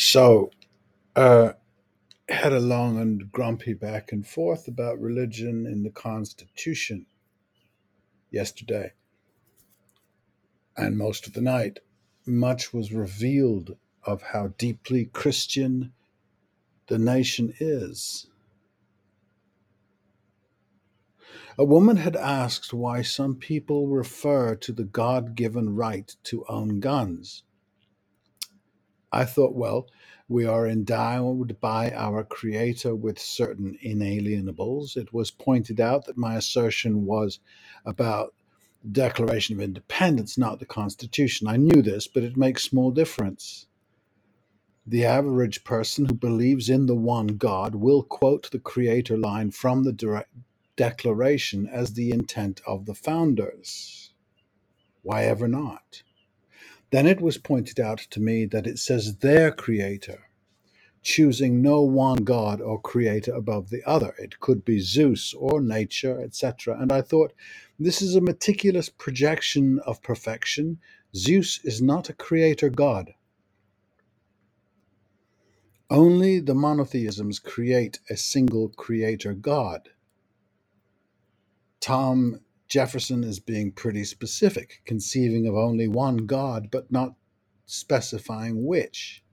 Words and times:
So, 0.00 0.52
uh, 1.16 1.54
had 2.28 2.52
a 2.52 2.60
long 2.60 3.00
and 3.00 3.32
grumpy 3.32 3.74
back 3.74 4.12
and 4.12 4.24
forth 4.24 4.68
about 4.68 5.00
religion 5.00 5.66
in 5.66 5.82
the 5.82 5.90
Constitution 5.90 7.06
yesterday 8.30 8.92
and 10.76 10.96
most 10.96 11.26
of 11.26 11.32
the 11.32 11.40
night. 11.40 11.80
Much 12.24 12.72
was 12.72 12.92
revealed 12.92 13.76
of 14.04 14.22
how 14.22 14.54
deeply 14.56 15.06
Christian 15.06 15.92
the 16.86 16.98
nation 17.00 17.52
is. 17.58 18.28
A 21.58 21.64
woman 21.64 21.96
had 21.96 22.14
asked 22.14 22.72
why 22.72 23.02
some 23.02 23.34
people 23.34 23.88
refer 23.88 24.54
to 24.54 24.70
the 24.70 24.84
God 24.84 25.34
given 25.34 25.74
right 25.74 26.14
to 26.22 26.44
own 26.48 26.78
guns. 26.78 27.42
I 29.12 29.24
thought, 29.24 29.54
well, 29.54 29.88
we 30.28 30.44
are 30.44 30.66
endowed 30.66 31.60
by 31.60 31.92
our 31.92 32.24
Creator 32.24 32.94
with 32.94 33.18
certain 33.18 33.78
inalienables. 33.82 34.96
It 34.96 35.12
was 35.12 35.30
pointed 35.30 35.80
out 35.80 36.06
that 36.06 36.18
my 36.18 36.36
assertion 36.36 37.06
was 37.06 37.40
about 37.86 38.34
the 38.84 38.90
Declaration 38.90 39.56
of 39.56 39.62
Independence, 39.62 40.36
not 40.38 40.60
the 40.60 40.66
Constitution. 40.66 41.48
I 41.48 41.56
knew 41.56 41.82
this, 41.82 42.06
but 42.06 42.22
it 42.22 42.36
makes 42.36 42.64
small 42.64 42.90
difference. 42.90 43.66
The 44.86 45.04
average 45.04 45.64
person 45.64 46.06
who 46.06 46.14
believes 46.14 46.70
in 46.70 46.86
the 46.86 46.94
one 46.96 47.28
God 47.28 47.74
will 47.74 48.02
quote 48.02 48.50
the 48.50 48.58
Creator 48.58 49.18
line 49.18 49.50
from 49.50 49.84
the 49.84 49.92
direct 49.92 50.30
Declaration 50.76 51.66
as 51.66 51.94
the 51.94 52.10
intent 52.12 52.60
of 52.66 52.86
the 52.86 52.94
founders. 52.94 54.12
Why 55.02 55.24
ever 55.24 55.48
not? 55.48 56.02
Then 56.90 57.06
it 57.06 57.20
was 57.20 57.38
pointed 57.38 57.78
out 57.78 57.98
to 58.10 58.20
me 58.20 58.46
that 58.46 58.66
it 58.66 58.78
says 58.78 59.16
their 59.16 59.52
creator, 59.52 60.30
choosing 61.02 61.60
no 61.60 61.82
one 61.82 62.24
god 62.24 62.60
or 62.60 62.80
creator 62.80 63.32
above 63.34 63.68
the 63.68 63.82
other. 63.86 64.14
It 64.18 64.40
could 64.40 64.64
be 64.64 64.80
Zeus 64.80 65.34
or 65.34 65.60
nature, 65.60 66.20
etc. 66.20 66.78
And 66.80 66.90
I 66.90 67.02
thought, 67.02 67.34
this 67.78 68.00
is 68.00 68.14
a 68.14 68.20
meticulous 68.20 68.88
projection 68.88 69.80
of 69.86 70.02
perfection. 70.02 70.78
Zeus 71.14 71.60
is 71.64 71.82
not 71.82 72.08
a 72.08 72.14
creator 72.14 72.70
god. 72.70 73.12
Only 75.90 76.40
the 76.40 76.54
monotheisms 76.54 77.38
create 77.38 78.00
a 78.10 78.16
single 78.16 78.68
creator 78.70 79.34
god. 79.34 79.88
Tom 81.80 82.40
Jefferson 82.68 83.24
is 83.24 83.40
being 83.40 83.72
pretty 83.72 84.04
specific, 84.04 84.82
conceiving 84.86 85.46
of 85.46 85.56
only 85.56 85.88
one 85.88 86.18
God, 86.26 86.70
but 86.70 86.92
not 86.92 87.14
specifying 87.66 88.66
which. 88.66 89.24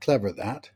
Clever 0.00 0.32
that. 0.32 0.70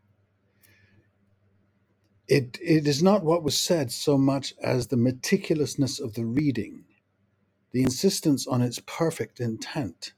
It, 2.28 2.58
it 2.62 2.86
is 2.88 3.02
not 3.02 3.24
what 3.24 3.42
was 3.44 3.58
said 3.58 3.92
so 3.92 4.18
much 4.18 4.54
as 4.62 4.88
the 4.88 4.96
meticulousness 4.96 6.00
of 6.00 6.14
the 6.14 6.24
reading, 6.24 6.84
the 7.72 7.82
insistence 7.82 8.46
on 8.46 8.62
its 8.62 8.80
perfect 8.86 9.40
intent. 9.40 10.14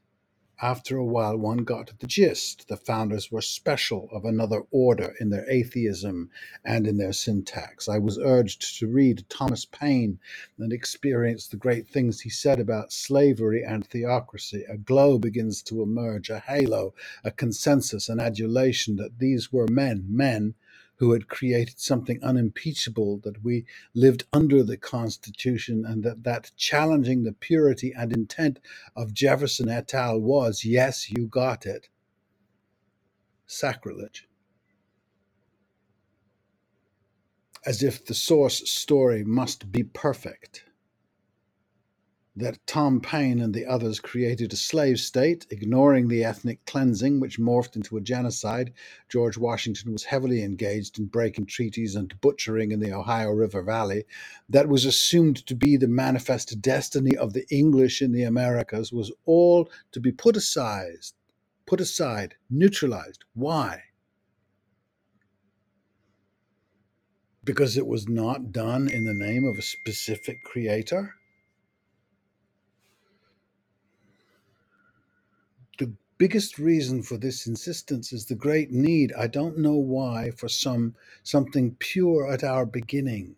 After 0.63 0.97
a 0.97 1.05
while, 1.05 1.37
one 1.37 1.65
got 1.65 1.99
the 1.99 2.07
gist. 2.07 2.69
The 2.69 2.77
founders 2.77 3.31
were 3.33 3.43
special 3.43 4.09
of 4.13 4.25
another 4.25 4.63
order 4.71 5.15
in 5.19 5.31
their 5.31 5.51
atheism 5.51 6.31
and 6.65 6.87
in 6.87 6.97
their 6.97 7.13
syntax. 7.13 7.89
I 7.89 7.99
was 7.99 8.19
urged 8.19 8.79
to 8.79 8.87
read 8.87 9.29
Thomas 9.29 9.65
Paine 9.65 10.21
and 10.59 10.73
experience 10.73 11.49
the 11.49 11.57
great 11.57 11.89
things 11.89 12.21
he 12.21 12.31
said 12.31 12.61
about 12.61 12.93
slavery 12.93 13.65
and 13.65 13.85
theocracy. 13.85 14.65
A 14.69 14.77
glow 14.77 15.19
begins 15.19 15.61
to 15.65 15.83
emerge, 15.83 16.31
a 16.31 16.39
halo, 16.39 16.95
a 17.25 17.33
consensus, 17.33 18.09
an 18.09 18.21
adulation 18.21 18.95
that 18.97 19.19
these 19.19 19.53
were 19.53 19.67
men, 19.67 20.07
men 20.09 20.55
who 21.05 21.13
had 21.13 21.29
created 21.29 21.79
something 21.79 22.19
unimpeachable, 22.23 23.19
that 23.19 23.45
we 23.45 23.67
lived 23.95 24.25
under 24.33 24.63
the 24.63 24.79
Constitution, 24.79 25.85
and 25.87 26.03
that, 26.03 26.25
that 26.25 26.51
challenging 26.57 27.23
the 27.23 27.33
purity 27.33 27.93
and 27.95 28.11
intent 28.11 28.59
of 28.97 29.13
Jefferson 29.13 29.69
et 29.69 29.93
al. 29.93 30.19
was, 30.19 30.65
yes, 30.65 31.11
you 31.11 31.27
got 31.27 31.67
it, 31.67 31.91
sacrilege. 33.47 34.27
As 37.67 37.83
if 37.83 38.07
the 38.07 38.15
source 38.15 38.71
story 38.71 39.25
must 39.25 39.71
be 39.71 39.83
perfect 39.83 40.65
that 42.37 42.59
Tom 42.67 43.01
Paine 43.01 43.41
and 43.41 43.55
the 43.55 43.65
others 43.65 44.01
created 44.01 44.53
a 44.53 44.57
slave 44.57 44.99
state, 44.99 45.47
ignoring 45.51 46.09
the 46.09 46.25
ethnic 46.25 46.65
cleansing 46.67 47.21
which 47.21 47.39
morphed 47.39 47.77
into 47.77 47.97
a 47.97 48.01
genocide. 48.01 48.73
George 49.09 49.39
Washington 49.39 49.93
was 49.93 50.03
heavily 50.03 50.43
engaged 50.43 50.99
in 50.99 51.07
breaking 51.07 51.47
treaties 51.47 51.95
and 51.95 52.21
butchering 52.21 52.73
in 52.73 52.81
the 52.81 52.93
Ohio 52.93 53.31
River 53.31 53.63
Valley. 53.63 54.05
That 54.49 54.69
was 54.69 54.85
assumed 54.85 55.47
to 55.47 55.55
be 55.55 55.77
the 55.77 55.87
manifest 55.87 56.61
destiny 56.61 57.17
of 57.17 57.35
the 57.35 57.47
English 57.51 58.03
in 58.03 58.11
the 58.11 58.25
Americas, 58.25 58.93
was 58.93 59.13
all 59.27 59.71
to 59.93 60.01
be 60.01 60.11
put 60.11 60.37
aside, 60.37 61.07
put 61.67 61.81
aside, 61.81 62.35
neutralized. 62.51 63.25
Why? 63.35 63.85
Because 67.45 67.77
it 67.77 67.87
was 67.87 68.09
not 68.09 68.51
done 68.51 68.89
in 68.89 69.05
the 69.05 69.15
name 69.15 69.45
of 69.45 69.57
a 69.57 69.63
specific 69.63 70.43
creator? 70.43 71.15
the 75.79 75.93
biggest 76.25 76.59
reason 76.59 77.03
for 77.03 77.19
this 77.19 77.47
insistence 77.47 78.11
is 78.11 78.25
the 78.25 78.35
great 78.35 78.71
need 78.71 79.13
i 79.13 79.27
don't 79.27 79.59
know 79.59 79.77
why 79.77 80.31
for 80.31 80.49
some 80.49 80.95
something 81.23 81.77
pure 81.79 82.33
at 82.33 82.43
our 82.43 82.65
beginning. 82.65 83.37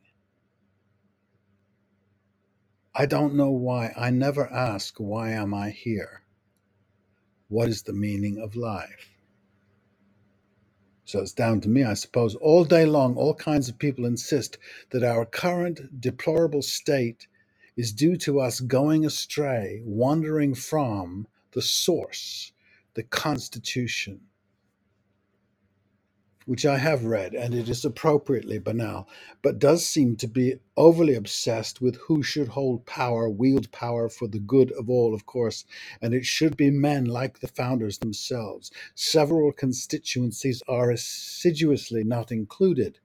I 2.95 3.07
don't 3.07 3.35
know 3.35 3.51
why 3.51 3.93
i 3.97 4.11
never 4.11 4.47
ask 4.53 4.99
why 4.99 5.33
am 5.33 5.53
i 5.53 5.71
here? 5.71 6.23
What 7.49 7.69
is 7.69 7.83
the 7.83 7.93
meaning 7.93 8.39
of 8.39 8.55
life? 8.55 9.11
So 11.07 11.19
it's 11.19 11.33
down 11.33 11.61
to 11.63 11.69
me 11.69 11.83
i 11.83 11.95
suppose. 11.95 12.37
All 12.37 12.65
day 12.65 12.87
long 12.87 13.17
all 13.17 13.35
kinds 13.35 13.69
of 13.69 13.81
people 13.81 14.05
insist 14.05 14.59
that 14.91 15.03
our 15.03 15.27
current 15.27 16.01
deplorable 16.01 16.63
state 16.63 17.27
is 17.77 17.91
due 17.93 18.17
to 18.19 18.39
us 18.39 18.61
going 18.61 19.05
astray 19.05 19.83
wandering 19.85 20.55
from 20.55 21.27
the 21.51 21.63
source 21.63 22.53
the 22.97 23.05
Constitution, 23.05 24.23
which 26.47 26.67
I 26.67 26.79
have 26.79 27.05
read, 27.05 27.35
and 27.35 27.55
it 27.55 27.69
is 27.69 27.85
appropriately 27.85 28.59
banal, 28.59 29.09
but 29.43 29.59
does 29.61 29.87
seem 29.87 30.17
to 30.17 30.29
be 30.29 30.57
overly 30.77 31.15
obsessed 31.15 31.81
with 31.81 31.97
who 31.97 32.23
should 32.23 32.49
hold 32.49 32.87
power, 32.87 33.31
wield 33.31 33.73
power 33.73 34.09
for 34.09 34.29
the 34.29 34.41
good 34.41 34.73
of 34.73 34.91
all, 34.91 35.15
of 35.15 35.27
course, 35.27 35.65
and 36.03 36.15
it 36.15 36.27
should 36.27 36.57
be 36.57 36.71
men 36.71 37.07
like 37.07 37.41
the 37.41 37.49
founders 37.49 37.99
themselves. 37.99 38.71
Several 38.95 39.53
constituencies 39.53 40.63
are 40.69 40.91
assiduously 40.91 42.05
not 42.05 42.33
included. 42.33 42.99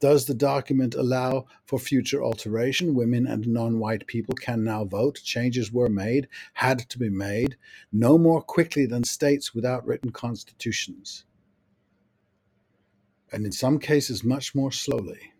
Does 0.00 0.24
the 0.24 0.34
document 0.34 0.94
allow 0.94 1.46
for 1.66 1.78
future 1.78 2.24
alteration? 2.24 2.94
Women 2.94 3.26
and 3.26 3.46
non 3.46 3.78
white 3.78 4.06
people 4.06 4.34
can 4.34 4.64
now 4.64 4.84
vote. 4.84 5.20
Changes 5.22 5.72
were 5.72 5.90
made, 5.90 6.28
had 6.54 6.80
to 6.90 6.98
be 6.98 7.10
made, 7.10 7.56
no 7.92 8.18
more 8.18 8.42
quickly 8.42 8.86
than 8.86 9.04
states 9.04 9.54
without 9.54 9.86
written 9.86 10.10
constitutions, 10.10 11.24
and 13.32 13.46
in 13.46 13.52
some 13.52 13.78
cases, 13.78 14.24
much 14.24 14.54
more 14.54 14.72
slowly, 14.72 15.32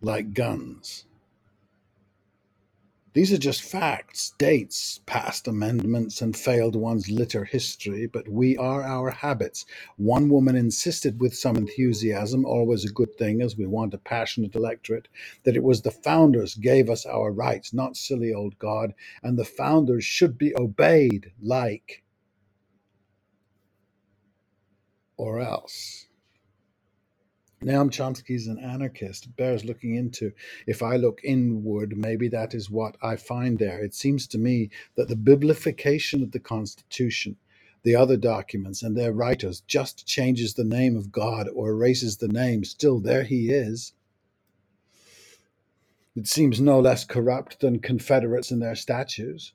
like 0.00 0.34
guns. 0.34 1.06
These 3.18 3.32
are 3.32 3.38
just 3.38 3.62
facts, 3.62 4.32
dates, 4.38 5.00
past 5.04 5.48
amendments 5.48 6.22
and 6.22 6.36
failed 6.36 6.76
ones 6.76 7.10
litter 7.10 7.44
history, 7.44 8.06
but 8.06 8.28
we 8.28 8.56
are 8.56 8.84
our 8.84 9.10
habits. 9.10 9.66
One 9.96 10.28
woman 10.28 10.54
insisted 10.54 11.20
with 11.20 11.34
some 11.34 11.56
enthusiasm, 11.56 12.44
always 12.44 12.84
a 12.84 12.92
good 12.92 13.12
thing 13.16 13.42
as 13.42 13.56
we 13.56 13.66
want 13.66 13.92
a 13.92 13.98
passionate 13.98 14.54
electorate, 14.54 15.08
that 15.42 15.56
it 15.56 15.64
was 15.64 15.82
the 15.82 15.90
founders 15.90 16.54
gave 16.54 16.88
us 16.88 17.04
our 17.06 17.32
rights, 17.32 17.74
not 17.74 17.96
silly 17.96 18.32
old 18.32 18.56
God, 18.60 18.94
and 19.20 19.36
the 19.36 19.44
founders 19.44 20.04
should 20.04 20.38
be 20.38 20.56
obeyed 20.56 21.32
like 21.42 22.04
or 25.16 25.40
else. 25.40 26.07
Noam 27.62 27.90
Chomsky 27.90 28.36
is 28.36 28.46
an 28.46 28.58
anarchist. 28.58 29.34
Bears 29.36 29.64
looking 29.64 29.96
into. 29.96 30.32
If 30.66 30.82
I 30.82 30.96
look 30.96 31.20
inward, 31.24 31.96
maybe 31.96 32.28
that 32.28 32.54
is 32.54 32.70
what 32.70 32.96
I 33.02 33.16
find 33.16 33.58
there. 33.58 33.82
It 33.82 33.94
seems 33.94 34.26
to 34.28 34.38
me 34.38 34.70
that 34.96 35.08
the 35.08 35.16
biblification 35.16 36.22
of 36.22 36.30
the 36.32 36.38
Constitution, 36.40 37.36
the 37.82 37.96
other 37.96 38.16
documents, 38.16 38.82
and 38.82 38.96
their 38.96 39.12
writers 39.12 39.62
just 39.66 40.06
changes 40.06 40.54
the 40.54 40.64
name 40.64 40.96
of 40.96 41.10
God 41.12 41.48
or 41.52 41.70
erases 41.70 42.18
the 42.18 42.28
name. 42.28 42.64
Still, 42.64 43.00
there 43.00 43.24
he 43.24 43.50
is. 43.50 43.92
It 46.16 46.26
seems 46.28 46.60
no 46.60 46.80
less 46.80 47.04
corrupt 47.04 47.60
than 47.60 47.80
Confederates 47.80 48.50
and 48.50 48.62
their 48.62 48.76
statues. 48.76 49.52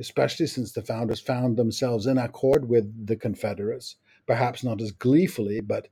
especially 0.00 0.46
since 0.46 0.72
the 0.72 0.82
founders 0.82 1.20
found 1.20 1.56
themselves 1.56 2.06
in 2.06 2.18
accord 2.18 2.68
with 2.68 3.06
the 3.06 3.16
Confederates, 3.16 3.96
perhaps 4.26 4.64
not 4.64 4.80
as 4.80 4.92
gleefully, 4.92 5.60
but 5.60 5.88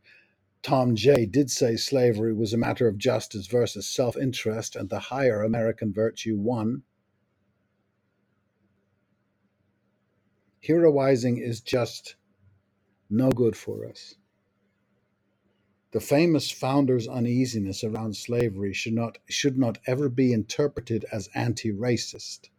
Tom 0.63 0.97
Jay 0.97 1.25
did 1.25 1.51
say 1.51 1.77
slavery 1.77 2.35
was 2.35 2.53
a 2.53 2.59
matter 2.59 2.89
of 2.89 2.99
justice 2.99 3.47
versus 3.47 3.87
self 3.87 4.17
interest, 4.17 4.77
and 4.77 4.89
the 4.91 4.99
higher 4.99 5.43
American 5.43 5.93
virtue 5.93 6.37
won. 6.37 6.83
Heroizing 10.61 11.39
is 11.39 11.61
just 11.61 12.17
no 13.09 13.31
good 13.31 13.57
for 13.57 13.87
us. 13.87 14.17
The 15.93 16.01
famous 16.01 16.51
founders' 16.51 17.09
uneasiness 17.09 17.83
around 17.83 18.17
slavery 18.17 18.75
should 18.75 18.93
not, 18.93 19.19
should 19.29 19.57
not 19.57 19.79
ever 19.87 20.11
be 20.11 20.33
interpreted 20.33 21.07
as 21.11 21.31
anti 21.35 21.73
racist. 21.73 22.51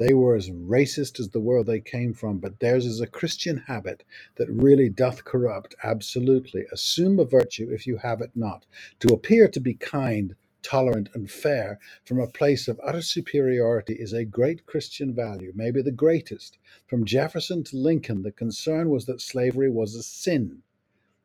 They 0.00 0.14
were 0.14 0.34
as 0.34 0.48
racist 0.48 1.20
as 1.20 1.28
the 1.28 1.40
world 1.40 1.66
they 1.66 1.78
came 1.78 2.14
from, 2.14 2.38
but 2.38 2.58
theirs 2.58 2.86
is 2.86 3.02
a 3.02 3.06
Christian 3.06 3.58
habit 3.58 4.02
that 4.36 4.48
really 4.48 4.88
doth 4.88 5.26
corrupt. 5.26 5.74
Absolutely. 5.84 6.64
Assume 6.72 7.18
a 7.18 7.26
virtue 7.26 7.68
if 7.70 7.86
you 7.86 7.98
have 7.98 8.22
it 8.22 8.30
not. 8.34 8.64
To 9.00 9.08
appear 9.12 9.46
to 9.48 9.60
be 9.60 9.74
kind, 9.74 10.34
tolerant, 10.62 11.10
and 11.12 11.30
fair 11.30 11.78
from 12.02 12.18
a 12.18 12.26
place 12.26 12.66
of 12.66 12.80
utter 12.82 13.02
superiority 13.02 13.92
is 13.92 14.14
a 14.14 14.24
great 14.24 14.64
Christian 14.64 15.14
value, 15.14 15.52
maybe 15.54 15.82
the 15.82 15.92
greatest. 15.92 16.56
From 16.86 17.04
Jefferson 17.04 17.62
to 17.64 17.76
Lincoln, 17.76 18.22
the 18.22 18.32
concern 18.32 18.88
was 18.88 19.04
that 19.04 19.20
slavery 19.20 19.68
was 19.68 19.94
a 19.94 20.02
sin. 20.02 20.62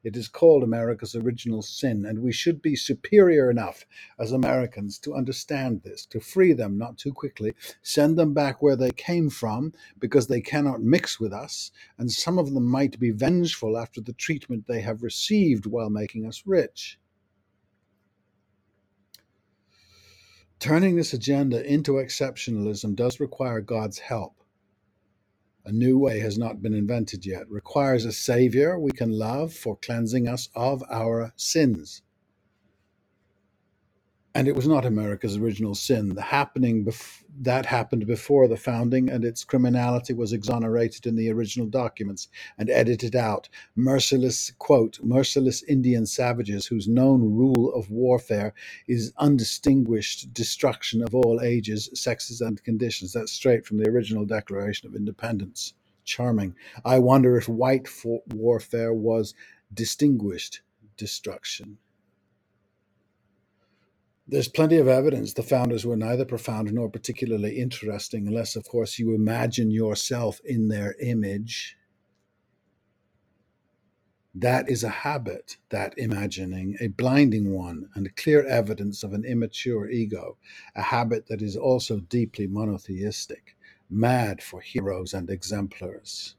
It 0.06 0.16
is 0.16 0.28
called 0.28 0.62
America's 0.62 1.16
original 1.16 1.64
sin, 1.64 2.06
and 2.06 2.20
we 2.20 2.32
should 2.32 2.62
be 2.62 2.76
superior 2.76 3.50
enough 3.50 3.88
as 4.20 4.32
Americans 4.32 5.00
to 5.00 5.16
understand 5.16 5.82
this, 5.82 6.06
to 6.06 6.20
free 6.20 6.54
them 6.54 6.78
not 6.78 7.00
too 7.00 7.12
quickly, 7.12 7.56
send 7.82 8.16
them 8.16 8.32
back 8.32 8.62
where 8.62 8.76
they 8.76 8.92
came 8.92 9.32
from 9.32 9.74
because 9.98 10.28
they 10.28 10.42
cannot 10.42 10.84
mix 10.84 11.20
with 11.20 11.34
us, 11.34 11.72
and 11.98 12.12
some 12.12 12.38
of 12.38 12.54
them 12.54 12.66
might 12.66 13.00
be 13.00 13.10
vengeful 13.10 13.80
after 13.80 14.00
the 14.00 14.14
treatment 14.14 14.68
they 14.68 14.82
have 14.82 15.02
received 15.02 15.66
while 15.66 15.90
making 15.90 16.28
us 16.28 16.44
rich. 16.46 17.00
Turning 20.60 20.96
this 20.96 21.14
agenda 21.14 21.66
into 21.66 21.94
exceptionalism 21.94 22.96
does 22.96 23.20
require 23.20 23.60
God's 23.60 23.98
help. 23.98 24.45
A 25.68 25.72
new 25.72 25.98
way 25.98 26.20
has 26.20 26.38
not 26.38 26.62
been 26.62 26.76
invented 26.76 27.26
yet. 27.26 27.50
Requires 27.50 28.06
a 28.06 28.12
Savior 28.12 28.80
we 28.80 28.92
can 28.92 29.12
love 29.12 29.52
for 29.52 29.76
cleansing 29.76 30.28
us 30.28 30.48
of 30.56 30.84
our 30.92 31.34
sins. 31.38 32.04
And 34.36 34.50
it 34.50 34.56
was 34.56 34.68
not 34.68 34.86
America's 34.86 35.38
original 35.38 35.76
sin. 35.76 36.10
The 36.10 36.22
happening 36.22 36.84
bef- 36.84 37.24
that 37.40 37.66
happened 37.66 38.06
before 38.06 38.50
the 38.50 38.58
founding, 38.58 39.10
and 39.10 39.24
its 39.24 39.46
criminality 39.46 40.14
was 40.14 40.34
exonerated 40.34 41.06
in 41.08 41.16
the 41.16 41.32
original 41.32 41.68
documents 41.68 42.28
and 42.58 42.70
edited 42.70 43.16
out. 43.16 43.48
Merciless 43.78 44.52
quote: 44.60 45.00
merciless 45.02 45.64
Indian 45.64 46.06
savages 46.06 46.66
whose 46.66 46.86
known 46.86 47.22
rule 47.22 47.74
of 47.74 47.90
warfare 47.90 48.54
is 48.90 49.14
undistinguished 49.18 50.34
destruction 50.34 51.02
of 51.02 51.16
all 51.16 51.40
ages, 51.42 51.90
sexes, 51.94 52.42
and 52.42 52.62
conditions. 52.62 53.14
That's 53.14 53.32
straight 53.32 53.66
from 53.66 53.78
the 53.78 53.90
original 53.90 54.26
Declaration 54.26 54.86
of 54.90 54.96
Independence. 54.96 55.74
Charming. 56.04 56.56
I 56.84 57.00
wonder 57.00 57.38
if 57.38 57.48
white 57.48 57.88
warfare 58.34 58.94
was 58.94 59.34
distinguished 59.74 60.60
destruction. 60.98 61.78
There's 64.28 64.48
plenty 64.48 64.78
of 64.78 64.88
evidence 64.88 65.34
the 65.34 65.44
founders 65.44 65.86
were 65.86 65.96
neither 65.96 66.26
profound 66.26 66.74
nor 66.74 66.90
particularly 66.90 67.60
interesting, 67.60 68.28
unless, 68.28 68.56
of 68.56 68.68
course, 68.68 68.98
you 68.98 69.14
imagine 69.14 69.70
yourself 69.70 70.42
in 70.44 70.68
their 70.68 70.96
image. 71.00 71.78
That 74.34 74.68
is 74.68 74.84
a 74.84 74.90
habit, 74.90 75.58
that 75.70 75.94
imagining, 75.98 76.76
a 76.82 76.88
blinding 76.88 77.54
one, 77.54 77.90
and 77.94 78.16
clear 78.16 78.46
evidence 78.46 79.04
of 79.04 79.14
an 79.14 79.24
immature 79.26 79.90
ego, 79.90 80.38
a 80.76 80.82
habit 80.82 81.28
that 81.28 81.44
is 81.44 81.56
also 81.56 82.00
deeply 82.00 82.48
monotheistic, 82.48 83.56
mad 83.92 84.42
for 84.42 84.60
heroes 84.60 85.14
and 85.14 85.30
exemplars. 85.30 86.36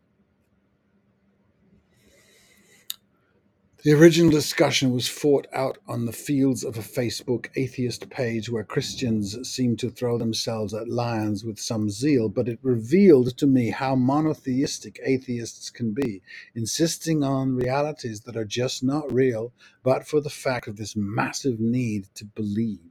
The 3.87 3.93
original 3.93 4.33
discussion 4.33 4.91
was 4.91 5.07
fought 5.07 5.47
out 5.53 5.79
on 5.87 6.07
the 6.07 6.13
fields 6.13 6.65
of 6.65 6.77
a 6.77 6.81
Facebook 6.81 7.51
atheist 7.55 8.11
page 8.11 8.51
where 8.51 8.65
Christians 8.65 9.49
seemed 9.49 9.79
to 9.79 9.91
throw 9.91 10.19
themselves 10.19 10.75
at 10.75 10.89
lions 10.89 11.45
with 11.45 11.61
some 11.61 11.89
zeal, 11.89 12.29
but 12.29 12.49
it 12.49 12.59
revealed 12.63 13.39
to 13.39 13.47
me 13.47 13.71
how 13.71 13.95
monotheistic 13.95 14.99
atheists 15.05 15.71
can 15.71 15.93
be, 15.93 16.21
insisting 16.53 17.23
on 17.23 17.55
realities 17.55 18.23
that 18.23 18.37
are 18.37 18.45
just 18.45 18.83
not 18.83 19.13
real, 19.13 19.53
but 19.85 20.05
for 20.05 20.21
the 20.21 20.31
fact 20.31 20.67
of 20.67 20.79
this 20.79 20.97
massive 20.97 21.61
need 21.61 22.09
to 22.17 22.25
believe. 22.25 22.91